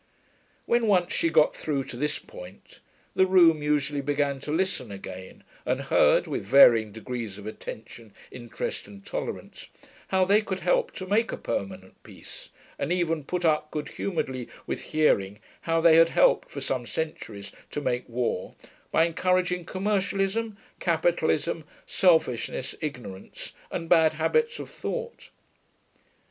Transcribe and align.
When 0.65 0.87
once 0.87 1.13
she 1.13 1.29
got 1.29 1.55
through 1.55 1.83
to 1.83 1.95
this 1.95 2.17
point, 2.17 2.79
the 3.13 3.27
room 3.27 3.61
usually 3.61 4.01
began 4.01 4.39
to 4.39 4.51
listen 4.51 4.91
again, 4.91 5.43
and 5.63 5.79
heard, 5.79 6.25
with 6.25 6.41
varying 6.43 6.91
degrees 6.91 7.37
of 7.37 7.45
attention, 7.45 8.11
interest 8.31 8.87
and 8.87 9.05
tolerance, 9.05 9.67
how 10.07 10.25
they 10.25 10.41
could 10.41 10.61
help 10.61 10.91
to 10.93 11.05
make 11.05 11.31
a 11.31 11.37
permanent 11.37 12.01
peace, 12.01 12.49
and 12.79 12.91
even 12.91 13.23
put 13.23 13.45
up 13.45 13.69
good 13.69 13.89
humouredly 13.89 14.49
with 14.65 14.81
hearing 14.85 15.37
how 15.69 15.79
they 15.79 15.97
had 15.97 16.09
helped, 16.09 16.49
for 16.49 16.61
some 16.61 16.87
centuries, 16.87 17.51
to 17.69 17.79
make 17.79 18.09
war, 18.09 18.55
by 18.91 19.05
encouraging 19.05 19.65
commercialism, 19.65 20.57
capitalism, 20.79 21.63
selfishness, 21.85 22.73
ignorance, 22.81 23.53
and 23.69 23.87
bad 23.87 24.13
habits 24.13 24.57
of 24.57 24.67
thought. 24.67 25.29